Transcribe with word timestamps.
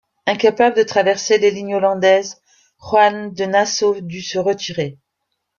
Incapable 0.25 0.75
de 0.77 0.81
traverser 0.81 1.37
les 1.37 1.51
lignes 1.51 1.75
hollandaises, 1.75 2.41
Juan 2.79 3.35
de 3.35 3.45
Nassau 3.45 4.01
dut 4.01 4.23
se 4.23 4.39
retirer. 4.39 4.97